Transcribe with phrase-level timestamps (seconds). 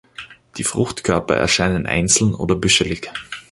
[0.57, 3.11] Die Fruchtkörper erscheinen einzeln oder büschelig.